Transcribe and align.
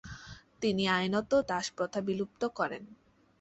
তিনি 0.61 0.83
আইনত 0.89 1.31
দাসপ্রথা 1.49 1.99
বিলুপ্ত 2.07 2.41
করেন। 2.57 2.83